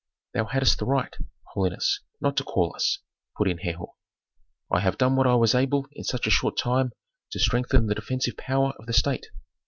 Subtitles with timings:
[0.33, 1.15] "Thou hadst the right,
[1.53, 2.97] holiness, not to call us,"
[3.37, 3.93] put in Herhor.
[4.71, 6.91] "I have done what I was able in such a short time
[7.33, 9.27] to strengthen the defensive power of the state.